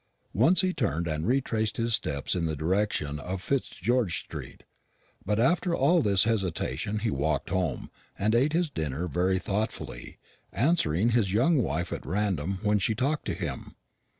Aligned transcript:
Once 0.33 0.61
he 0.61 0.73
turned 0.73 1.07
and 1.07 1.27
retraced 1.27 1.77
his 1.77 1.93
steps 1.93 2.33
in 2.33 2.47
the 2.47 2.55
direction 2.55 3.19
of 3.19 3.39
Fitzgeorge 3.39 4.21
street. 4.23 4.63
But 5.23 5.39
after 5.39 5.75
all 5.75 6.01
this 6.01 6.23
hesitation 6.23 6.97
he 7.05 7.11
walked 7.11 7.51
home, 7.51 7.91
and 8.17 8.33
ate 8.33 8.53
his 8.53 8.71
dinner 8.71 9.07
very 9.07 9.37
thoughtfully, 9.37 10.17
answering 10.51 11.09
his 11.09 11.33
young 11.33 11.61
wife 11.61 11.93
at 11.93 12.03
random 12.03 12.57
when 12.63 12.79
she 12.79 12.95
talked 12.95 13.25
to 13.25 13.35
him. 13.35 13.75